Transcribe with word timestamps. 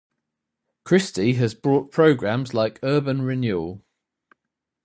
Christie 0.83 1.33
has 1.33 1.53
brought 1.53 1.91
programmes 1.91 2.55
like 2.55 2.79
Urban 2.81 3.21
Renewal. 3.21 3.83